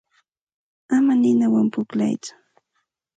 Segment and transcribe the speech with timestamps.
[0.95, 2.33] Ama ninawan pukllatsu.